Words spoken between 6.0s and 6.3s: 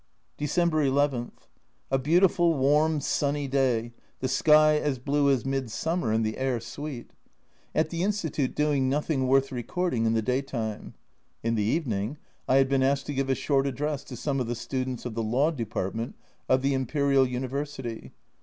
and